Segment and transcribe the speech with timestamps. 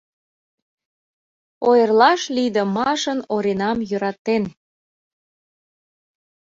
[1.69, 4.43] Ойырлаш лийдымашын Оринам йӧратен.